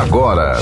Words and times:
agora. 0.00 0.58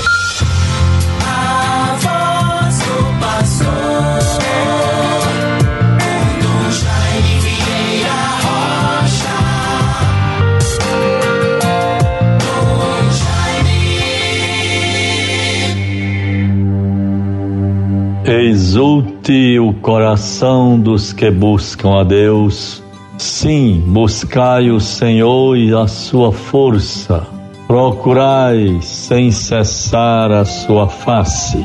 Exulte 18.25 19.59
o 19.59 19.73
coração 19.73 20.79
dos 20.79 21.11
que 21.11 21.29
buscam 21.31 21.99
a 21.99 22.03
Deus. 22.03 22.83
Sim, 23.17 23.83
buscai 23.87 24.69
o 24.69 24.79
Senhor 24.79 25.57
e 25.57 25.73
a 25.73 25.87
sua 25.87 26.31
força 26.31 27.32
procurai 27.67 28.79
sem 28.81 29.31
cessar 29.31 30.31
a 30.31 30.45
sua 30.45 30.87
face. 30.87 31.63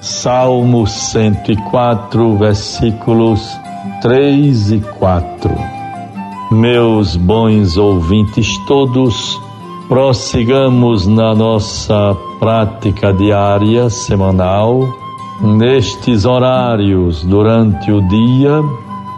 Salmo 0.00 0.86
104, 0.86 2.36
versículos 2.36 3.40
3 4.02 4.72
e 4.72 4.80
4. 4.80 5.50
Meus 6.50 7.16
bons 7.16 7.76
ouvintes 7.76 8.56
todos, 8.66 9.40
prossigamos 9.88 11.06
na 11.06 11.34
nossa 11.34 12.16
prática 12.38 13.12
diária, 13.12 13.88
semanal, 13.90 14.88
nestes 15.40 16.24
horários 16.24 17.22
durante 17.24 17.92
o 17.92 18.00
dia, 18.08 18.62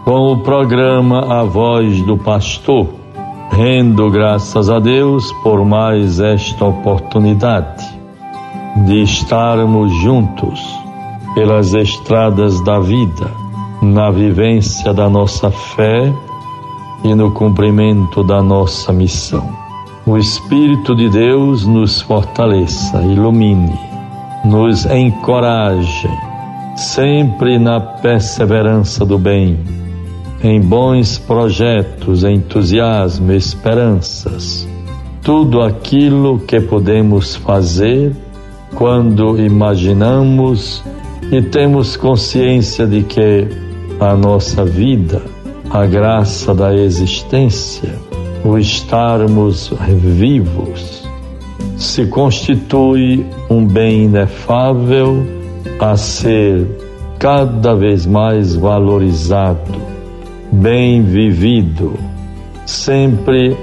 com 0.03 0.33
o 0.33 0.37
programa 0.37 1.39
A 1.39 1.43
Voz 1.43 2.01
do 2.05 2.17
Pastor 2.17 3.02
Rendo 3.55 4.09
graças 4.09 4.67
a 4.67 4.79
Deus 4.79 5.31
por 5.43 5.63
mais 5.63 6.19
esta 6.19 6.65
oportunidade 6.65 7.85
de 8.87 9.03
estarmos 9.03 9.93
juntos 10.01 10.59
pelas 11.35 11.75
estradas 11.75 12.59
da 12.61 12.79
vida, 12.79 13.29
na 13.79 14.09
vivência 14.09 14.91
da 14.91 15.07
nossa 15.07 15.51
fé 15.51 16.11
e 17.03 17.13
no 17.13 17.31
cumprimento 17.31 18.23
da 18.23 18.41
nossa 18.41 18.91
missão. 18.91 19.47
O 20.07 20.17
Espírito 20.17 20.95
de 20.95 21.07
Deus 21.07 21.63
nos 21.63 22.01
fortaleça, 22.01 23.03
ilumine, 23.03 23.79
nos 24.43 24.83
encoraje, 24.87 26.09
sempre 26.75 27.59
na 27.59 27.79
perseverança 27.79 29.05
do 29.05 29.19
bem 29.19 29.82
em 30.43 30.59
bons 30.59 31.17
projetos, 31.17 32.25
entusiasmo, 32.25 33.31
esperanças, 33.31 34.67
tudo 35.21 35.61
aquilo 35.61 36.37
que 36.39 36.59
podemos 36.59 37.37
fazer 37.37 38.13
quando 38.75 39.39
imaginamos 39.39 40.83
e 41.31 41.41
temos 41.41 41.95
consciência 41.95 42.85
de 42.85 43.03
que 43.03 43.47
a 44.01 44.15
nossa 44.15 44.65
vida, 44.65 45.21
a 45.69 45.85
graça 45.85 46.53
da 46.53 46.75
existência, 46.75 47.95
o 48.43 48.57
estarmos 48.57 49.73
vivos, 49.97 51.07
se 51.77 52.05
constitui 52.07 53.25
um 53.49 53.65
bem 53.65 54.03
inefável 54.03 55.25
a 55.79 55.95
ser 55.95 56.67
cada 57.17 57.73
vez 57.73 58.05
mais 58.05 58.55
valorizado 58.55 59.82
bem 60.53 61.01
vivido, 61.01 61.97
sempre 62.65 63.57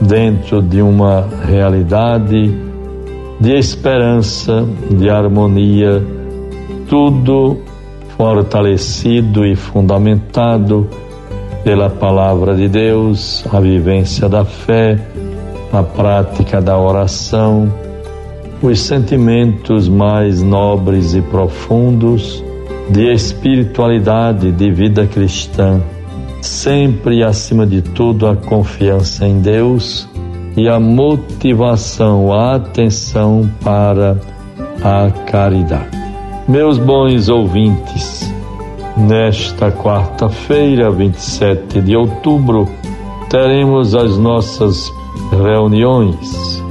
dentro 0.00 0.62
de 0.62 0.80
uma 0.80 1.28
realidade 1.46 2.50
de 3.38 3.54
esperança, 3.54 4.66
de 4.90 5.10
harmonia, 5.10 6.02
tudo 6.88 7.58
fortalecido 8.16 9.44
e 9.44 9.54
fundamentado 9.54 10.88
pela 11.62 11.90
palavra 11.90 12.54
de 12.54 12.68
Deus, 12.68 13.44
a 13.52 13.60
vivência 13.60 14.28
da 14.28 14.44
fé, 14.44 14.98
a 15.72 15.82
prática 15.82 16.60
da 16.60 16.78
oração, 16.78 17.72
os 18.62 18.80
sentimentos 18.80 19.88
mais 19.88 20.42
nobres 20.42 21.14
e 21.14 21.20
profundos 21.20 22.42
de 22.88 23.12
espiritualidade, 23.12 24.50
de 24.50 24.70
vida 24.70 25.06
cristã 25.06 25.80
sempre 26.40 27.22
acima 27.22 27.66
de 27.66 27.82
tudo 27.82 28.26
a 28.26 28.36
confiança 28.36 29.26
em 29.26 29.40
Deus 29.40 30.08
e 30.56 30.68
a 30.68 30.80
motivação, 30.80 32.32
a 32.32 32.56
atenção 32.56 33.50
para 33.62 34.18
a 34.82 35.10
caridade. 35.30 35.98
Meus 36.48 36.78
bons 36.78 37.28
ouvintes, 37.28 38.32
nesta 38.96 39.70
quarta-feira, 39.70 40.90
27 40.90 41.80
de 41.80 41.96
outubro, 41.96 42.68
teremos 43.28 43.94
as 43.94 44.16
nossas 44.18 44.92
reuniões, 45.30 46.62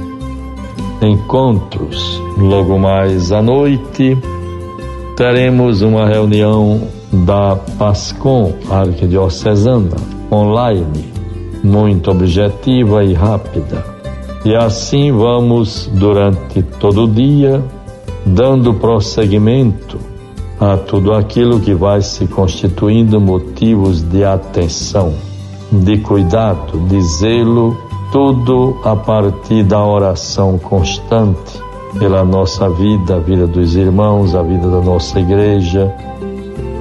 encontros. 1.00 2.20
Logo 2.36 2.78
mais 2.78 3.32
à 3.32 3.40
noite, 3.40 4.18
teremos 5.16 5.82
uma 5.82 6.06
reunião 6.06 6.99
da 7.12 7.56
PASCOM 7.78 8.52
Arquidiocesana, 8.70 9.96
online, 10.30 11.12
muito 11.62 12.10
objetiva 12.10 13.04
e 13.04 13.12
rápida. 13.12 13.84
E 14.44 14.54
assim 14.54 15.12
vamos, 15.12 15.90
durante 15.92 16.62
todo 16.62 17.04
o 17.04 17.08
dia, 17.08 17.62
dando 18.24 18.74
prosseguimento 18.74 19.98
a 20.58 20.76
tudo 20.76 21.12
aquilo 21.12 21.60
que 21.60 21.74
vai 21.74 22.00
se 22.02 22.26
constituindo 22.26 23.20
motivos 23.20 24.02
de 24.02 24.24
atenção, 24.24 25.14
de 25.72 25.98
cuidado, 25.98 26.78
de 26.86 27.00
zelo, 27.02 27.76
tudo 28.12 28.76
a 28.84 28.94
partir 28.94 29.62
da 29.62 29.84
oração 29.84 30.58
constante 30.58 31.60
pela 31.98 32.24
nossa 32.24 32.68
vida, 32.68 33.16
a 33.16 33.18
vida 33.18 33.46
dos 33.46 33.74
irmãos, 33.74 34.34
a 34.34 34.42
vida 34.42 34.68
da 34.68 34.80
nossa 34.80 35.18
igreja, 35.18 35.92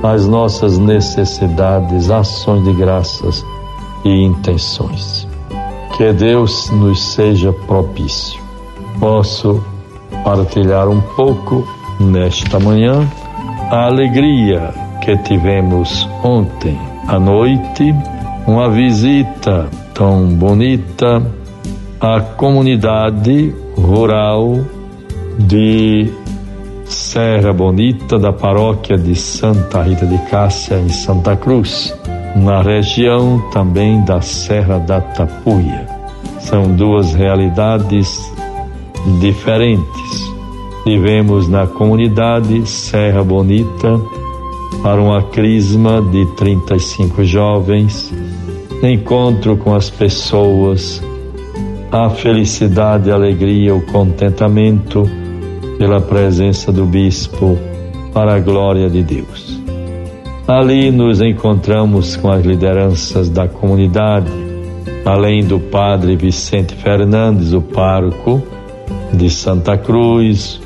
as 0.04 0.28
nossas 0.28 0.78
necessidades, 0.78 2.10
ações 2.10 2.64
de 2.64 2.74
graças 2.74 3.46
e 4.06 4.24
intenções. 4.24 5.28
Que 5.98 6.14
Deus 6.14 6.70
nos 6.72 7.02
seja 7.14 7.52
propício. 7.52 8.42
Posso 9.00 9.64
partilhar 10.24 10.88
um 10.88 11.02
pouco 11.02 11.68
nesta 12.00 12.60
manhã 12.60 13.10
a 13.70 13.86
alegria 13.86 14.74
que 15.02 15.18
tivemos 15.18 16.08
ontem 16.24 16.80
à 17.08 17.20
noite, 17.20 17.94
uma 18.48 18.70
visita 18.70 19.70
tão 19.94 20.28
bonita 20.28 21.22
à 22.00 22.22
comunidade 22.22 23.54
rural 23.76 24.60
de 25.38 26.12
Serra 26.90 27.54
Bonita 27.54 28.18
da 28.18 28.34
paróquia 28.34 28.98
de 28.98 29.16
Santa 29.16 29.84
Rita 29.84 30.08
de 30.08 30.18
Cássia, 30.28 30.80
em 30.80 30.90
Santa 30.90 31.38
Cruz, 31.38 31.96
na 32.36 32.64
região 32.64 33.40
também 33.52 34.04
da 34.06 34.22
Serra 34.22 34.80
da 34.80 35.00
Tapuia. 35.00 35.86
São 36.40 36.76
duas 36.76 37.14
realidades 37.14 38.20
diferentes. 39.22 40.34
Vivemos 40.84 41.48
na 41.48 41.68
comunidade 41.68 42.68
Serra 42.68 43.24
Bonita 43.24 44.02
para 44.82 45.00
uma 45.00 45.22
crisma 45.22 46.02
de 46.02 46.26
35 46.38 47.24
jovens, 47.24 48.12
encontro 48.82 49.56
com 49.58 49.76
as 49.76 49.92
pessoas, 49.92 51.04
a 51.92 52.10
felicidade, 52.10 53.12
a 53.12 53.14
alegria, 53.14 53.76
o 53.76 53.86
contentamento 53.86 55.08
pela 55.80 56.02
presença 56.02 56.74
do 56.74 56.86
bispo 56.86 57.58
para 58.14 58.36
a 58.36 58.40
glória 58.40 58.90
de 58.90 59.02
Deus. 59.02 59.58
Ali 60.46 60.92
nos 60.92 61.22
encontramos 61.22 62.18
com 62.18 62.30
as 62.30 62.44
lideranças 62.44 63.30
da 63.30 63.48
comunidade, 63.48 64.30
além 65.06 65.42
do 65.42 65.58
padre 65.58 66.18
Vicente 66.18 66.76
Fernandes, 66.76 67.54
o 67.54 67.62
pároco 67.62 68.44
de 69.14 69.30
Santa 69.30 69.78
Cruz, 69.78 70.60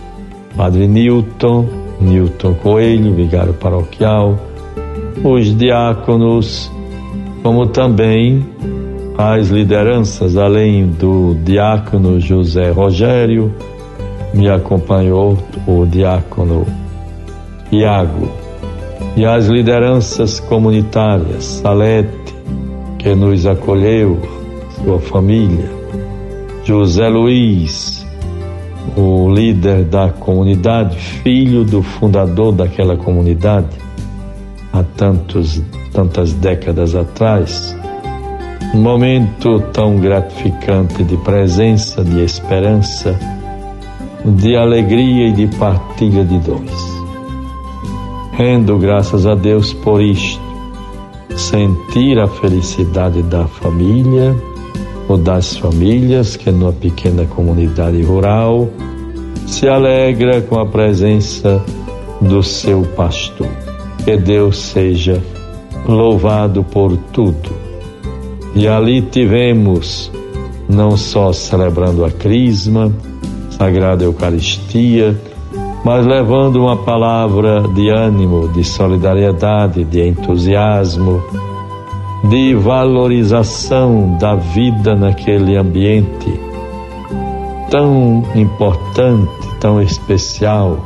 padre 0.58 0.88
Newton, 0.88 1.68
Newton 2.02 2.56
Coelho, 2.56 3.14
vigário 3.14 3.54
paroquial, 3.54 4.40
os 5.24 5.56
diáconos, 5.56 6.72
como 7.44 7.68
também 7.68 8.44
as 9.16 9.50
lideranças, 9.50 10.38
além 10.38 10.88
do 10.88 11.36
diácono 11.44 12.20
José 12.20 12.72
Rogério, 12.72 13.54
me 14.34 14.50
acompanhou 14.50 15.38
o 15.68 15.86
diácono 15.86 16.66
Iago 17.72 18.30
e 19.16 19.26
as 19.26 19.46
lideranças 19.46 20.40
comunitárias, 20.40 21.44
Salete, 21.44 22.36
que 22.98 23.14
nos 23.14 23.46
acolheu, 23.46 24.20
sua 24.84 25.00
família, 25.00 25.70
José 26.64 27.08
Luiz, 27.10 28.06
o 28.98 29.30
líder 29.30 29.84
da 29.84 30.10
comunidade, 30.10 30.98
filho 30.98 31.64
do 31.64 31.82
fundador 31.82 32.52
daquela 32.52 32.98
comunidade, 32.98 33.78
há 34.72 34.84
tantos, 34.84 35.62
tantas 35.92 36.34
décadas 36.34 36.96
atrás. 36.96 37.76
Um 38.74 38.82
momento 38.82 39.60
tão 39.72 39.98
gratificante 39.98 41.04
de 41.04 41.16
presença, 41.18 42.04
de 42.04 42.24
esperança, 42.24 43.20
de 44.26 44.56
alegria 44.56 45.28
e 45.28 45.32
de 45.32 45.48
partilha 45.58 46.24
de 46.24 46.38
dons. 46.40 47.04
Rendo 48.34 48.78
graças 48.78 49.26
a 49.26 49.36
Deus 49.36 49.74
por 49.74 50.02
isto, 50.02 50.42
sentir 51.36 52.20
a 52.20 52.28
felicidade 52.28 53.22
da 53.24 53.48
família 53.48 54.36
ou 55.08 55.18
das 55.18 55.58
famílias 55.58 56.36
que 56.36 56.50
numa 56.52 56.72
pequena 56.72 57.26
comunidade 57.26 58.02
rural 58.02 58.70
se 59.46 59.68
alegra 59.68 60.42
com 60.42 60.60
a 60.60 60.66
presença 60.66 61.64
do 62.22 62.42
seu 62.42 62.84
pastor. 62.96 63.50
Que 64.04 64.18
Deus 64.18 64.58
seja 64.58 65.22
louvado 65.88 66.64
por 66.64 66.96
tudo. 67.12 67.52
E 68.56 68.68
ali 68.68 69.02
tivemos, 69.02 70.12
não 70.70 70.96
só 70.96 71.34
celebrando 71.34 72.06
a 72.06 72.12
Crisma, 72.12 72.92
Sagrada 73.64 74.04
Eucaristia, 74.04 75.18
mas 75.86 76.06
levando 76.06 76.58
uma 76.58 76.76
palavra 76.76 77.62
de 77.62 77.88
ânimo, 77.88 78.50
de 78.50 78.62
solidariedade, 78.62 79.86
de 79.86 80.06
entusiasmo, 80.06 81.24
de 82.26 82.54
valorização 82.56 84.18
da 84.20 84.36
vida 84.36 84.98
naquele 84.98 85.56
ambiente 85.56 86.38
tão 87.72 88.26
importante, 88.36 89.32
tão 89.62 89.82
especial, 89.82 90.78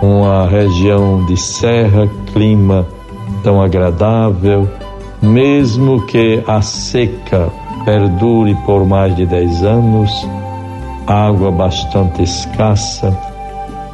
uma 0.00 0.46
região 0.46 1.26
de 1.26 1.36
serra, 1.36 2.08
clima 2.32 2.86
tão 3.42 3.60
agradável, 3.60 4.66
mesmo 5.20 6.06
que 6.06 6.42
a 6.46 6.62
seca 6.62 7.50
perdure 7.84 8.54
por 8.64 8.86
mais 8.86 9.14
de 9.14 9.26
dez 9.26 9.62
anos, 9.62 10.10
água 11.06 11.50
bastante 11.52 12.22
escassa, 12.22 13.16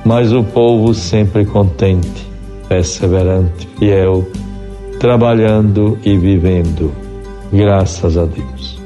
mas 0.05 0.33
o 0.33 0.43
povo 0.43 0.95
sempre 0.95 1.45
contente, 1.45 2.27
perseverante, 2.69 3.69
fiel, 3.79 4.27
trabalhando 4.99 5.99
e 6.05 6.17
vivendo, 6.17 6.91
graças 7.53 8.17
a 8.17 8.25
Deus. 8.25 8.81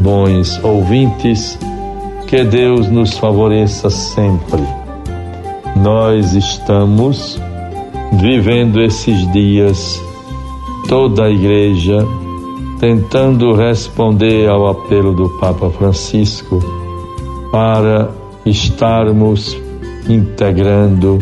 Bons 0.00 0.62
ouvintes, 0.62 1.58
que 2.26 2.42
Deus 2.42 2.88
nos 2.88 3.16
favoreça 3.16 3.88
sempre. 3.88 4.62
Nós 5.76 6.32
estamos 6.34 7.40
vivendo 8.20 8.82
esses 8.82 9.30
dias, 9.32 10.02
toda 10.88 11.26
a 11.26 11.30
igreja, 11.30 11.98
tentando 12.80 13.54
responder 13.54 14.48
ao 14.48 14.66
apelo 14.68 15.14
do 15.14 15.28
Papa 15.38 15.70
Francisco 15.70 16.60
para 17.50 18.10
estarmos 18.44 19.56
integrando, 20.08 21.18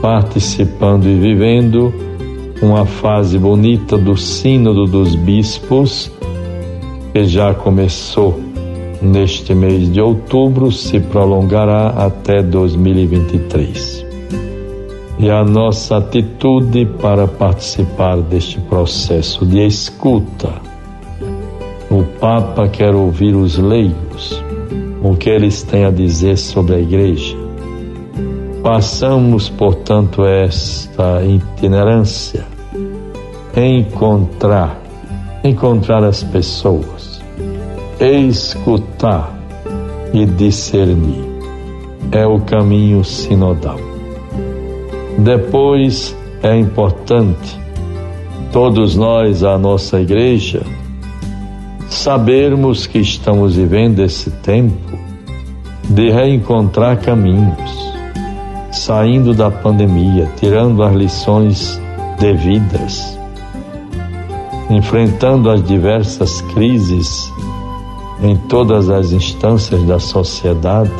participando 0.00 1.06
e 1.06 1.18
vivendo 1.18 1.92
uma 2.60 2.84
fase 2.84 3.38
bonita 3.38 3.96
do 3.96 4.16
Sínodo 4.16 4.86
dos 4.86 5.14
Bispos, 5.14 6.10
que 7.12 7.24
já 7.24 7.54
começou 7.54 8.40
neste 9.00 9.54
mês 9.54 9.92
de 9.92 10.00
outubro, 10.00 10.72
se 10.72 10.98
prolongará 10.98 11.88
até 11.90 12.42
2023. 12.42 14.06
E 15.20 15.30
a 15.30 15.44
nossa 15.44 15.96
atitude 15.96 16.86
para 17.00 17.26
participar 17.26 18.18
deste 18.18 18.60
processo 18.60 19.44
de 19.44 19.64
escuta. 19.66 20.52
O 21.90 22.02
Papa 22.20 22.68
quer 22.68 22.94
ouvir 22.94 23.34
os 23.34 23.56
leigos, 23.56 24.42
o 25.10 25.16
que 25.16 25.30
eles 25.30 25.62
têm 25.62 25.84
a 25.84 25.90
dizer 25.90 26.36
sobre 26.36 26.76
a 26.76 26.78
Igreja 26.78 27.48
Passamos, 28.62 29.48
portanto, 29.48 30.26
esta 30.26 31.22
itinerância, 31.24 32.44
encontrar, 33.56 34.78
encontrar 35.44 36.02
as 36.02 36.24
pessoas, 36.24 37.22
escutar 38.00 39.32
e 40.12 40.26
discernir. 40.26 41.24
É 42.10 42.26
o 42.26 42.40
caminho 42.40 43.04
sinodal. 43.04 43.78
Depois 45.18 46.16
é 46.42 46.56
importante 46.56 47.58
todos 48.52 48.96
nós, 48.96 49.44
a 49.44 49.56
nossa 49.56 50.00
igreja, 50.00 50.62
sabermos 51.98 52.86
que 52.86 53.00
estamos 53.00 53.56
vivendo 53.56 53.98
esse 54.00 54.30
tempo 54.30 54.96
de 55.90 56.10
reencontrar 56.10 57.00
caminhos 57.00 57.88
saindo 58.70 59.34
da 59.34 59.50
pandemia, 59.50 60.30
tirando 60.36 60.82
as 60.84 60.94
lições 60.94 61.80
devidas, 62.20 63.18
enfrentando 64.70 65.50
as 65.50 65.60
diversas 65.64 66.40
crises 66.54 67.32
em 68.22 68.36
todas 68.48 68.88
as 68.90 69.10
instâncias 69.10 69.82
da 69.82 69.98
sociedade. 69.98 70.92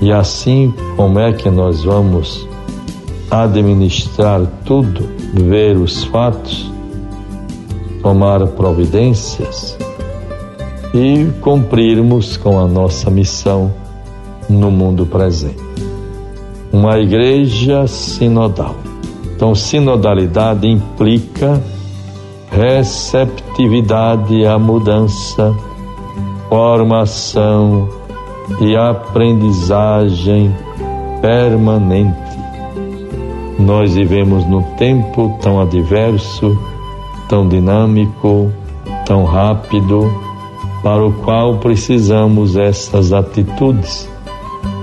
E 0.00 0.10
assim, 0.10 0.72
como 0.96 1.18
é 1.18 1.34
que 1.34 1.50
nós 1.50 1.84
vamos 1.84 2.48
administrar 3.30 4.40
tudo, 4.64 5.06
ver 5.34 5.76
os 5.76 6.04
fatos, 6.04 6.72
tomar 8.02 8.46
providências 8.48 9.76
e 10.92 11.26
cumprirmos 11.40 12.36
com 12.36 12.58
a 12.58 12.66
nossa 12.66 13.10
missão 13.10 13.72
no 14.48 14.70
mundo 14.70 15.06
presente 15.06 15.70
uma 16.72 16.98
igreja 16.98 17.86
sinodal. 17.86 18.76
Então, 19.34 19.54
sinodalidade 19.54 20.68
implica 20.68 21.60
receptividade 22.50 24.44
à 24.46 24.58
mudança, 24.58 25.54
formação 26.48 27.88
e 28.60 28.76
aprendizagem 28.76 30.54
permanente. 31.20 32.18
Nós 33.58 33.94
vivemos 33.94 34.44
num 34.46 34.62
tempo 34.76 35.38
tão 35.40 35.60
adverso, 35.60 36.58
tão 37.30 37.46
dinâmico, 37.46 38.52
tão 39.06 39.24
rápido, 39.24 40.12
para 40.82 41.06
o 41.06 41.12
qual 41.12 41.58
precisamos 41.58 42.56
essas 42.56 43.12
atitudes 43.12 44.10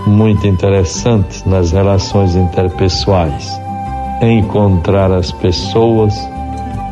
muito 0.06 0.48
interessante 0.48 1.48
nas 1.48 1.74
relações 1.74 2.38
interpessoais. 2.38 3.52
Encontrar 4.22 5.12
as 5.12 5.30
pessoas, 5.30 6.16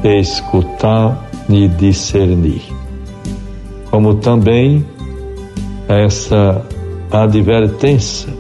escutar 0.04 1.26
e 1.48 1.70
discernir. 1.70 2.62
Como 3.90 4.16
também 4.16 4.86
essa 5.88 6.62
advertência 7.10 8.34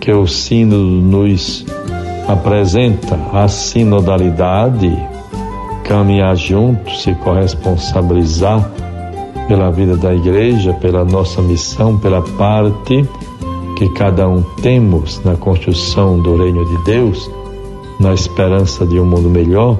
que 0.00 0.10
o 0.10 0.26
Sínodo 0.26 1.02
nos 1.02 1.66
apresenta, 2.26 3.18
a 3.32 3.46
sinodalidade, 3.46 5.07
caminhar 5.88 6.36
junto, 6.36 6.94
se 6.94 7.14
corresponsabilizar 7.14 8.70
pela 9.48 9.70
vida 9.70 9.96
da 9.96 10.14
igreja, 10.14 10.74
pela 10.74 11.02
nossa 11.02 11.40
missão, 11.40 11.98
pela 11.98 12.20
parte 12.20 13.08
que 13.78 13.88
cada 13.94 14.28
um 14.28 14.42
temos 14.60 15.24
na 15.24 15.34
construção 15.34 16.20
do 16.20 16.36
reino 16.36 16.64
de 16.66 16.84
Deus, 16.84 17.30
na 17.98 18.12
esperança 18.12 18.86
de 18.86 19.00
um 19.00 19.06
mundo 19.06 19.30
melhor, 19.30 19.78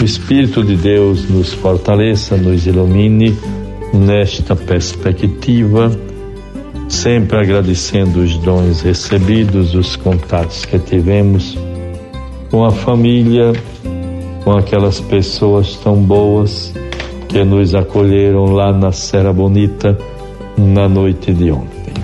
o 0.00 0.04
Espírito 0.04 0.64
de 0.64 0.76
Deus 0.76 1.28
nos 1.28 1.52
fortaleça, 1.52 2.38
nos 2.38 2.66
ilumine 2.66 3.36
nesta 3.92 4.56
perspectiva, 4.56 5.90
sempre 6.88 7.38
agradecendo 7.38 8.20
os 8.20 8.34
dons 8.38 8.80
recebidos, 8.80 9.74
os 9.74 9.94
contatos 9.94 10.64
que 10.64 10.78
tivemos 10.78 11.58
com 12.50 12.64
a 12.64 12.70
família, 12.70 13.52
com 14.50 14.56
aquelas 14.56 14.98
pessoas 14.98 15.76
tão 15.76 15.94
boas 15.94 16.74
que 17.28 17.44
nos 17.44 17.72
acolheram 17.72 18.46
lá 18.46 18.72
na 18.72 18.90
Serra 18.90 19.32
Bonita 19.32 19.96
na 20.58 20.88
noite 20.88 21.32
de 21.32 21.52
ontem 21.52 21.94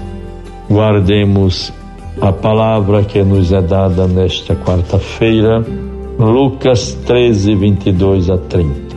guardemos 0.71 1.73
a 2.21 2.33
palavra 2.33 3.03
que 3.03 3.21
nos 3.25 3.53
é 3.53 3.61
dada 3.61 4.07
nesta 4.07 4.55
quarta-feira, 4.55 5.65
Lucas 6.19 6.95
13, 7.05 7.57
22 7.57 8.31
a 8.31 8.39
30. 8.39 8.97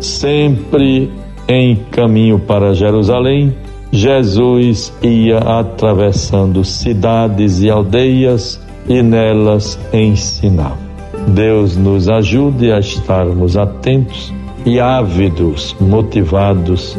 Sempre 0.00 1.10
em 1.46 1.76
caminho 1.92 2.40
para 2.40 2.74
Jerusalém, 2.74 3.54
Jesus 3.92 4.92
ia 5.02 5.38
atravessando 5.38 6.64
cidades 6.64 7.62
e 7.62 7.70
aldeias 7.70 8.60
e 8.88 9.02
nelas 9.02 9.78
ensinava. 9.92 10.87
Deus 11.28 11.76
nos 11.76 12.08
ajude 12.08 12.72
a 12.72 12.80
estarmos 12.80 13.56
atentos 13.56 14.32
e 14.64 14.80
ávidos, 14.80 15.76
motivados 15.80 16.96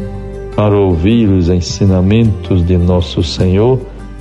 para 0.55 0.75
ouvir 0.75 1.29
os 1.29 1.49
ensinamentos 1.49 2.65
de 2.65 2.77
nosso 2.77 3.23
Senhor 3.23 3.79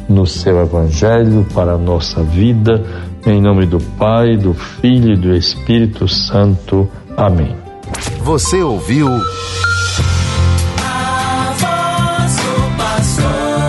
no 0.08 0.26
seu 0.26 0.60
Evangelho 0.60 1.46
para 1.54 1.72
a 1.72 1.78
nossa 1.78 2.22
vida, 2.22 2.82
em 3.26 3.40
nome 3.40 3.66
do 3.66 3.78
Pai, 3.98 4.36
do 4.36 4.54
Filho 4.54 5.12
e 5.12 5.16
do 5.16 5.34
Espírito 5.34 6.08
Santo. 6.08 6.88
Amém. 7.16 7.54
Você 8.22 8.62
ouviu 8.62 9.08
A 10.80 11.52
voz 11.58 12.36
do 12.36 12.76
pastor. 12.78 13.67